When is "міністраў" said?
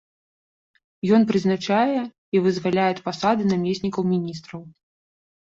4.17-4.61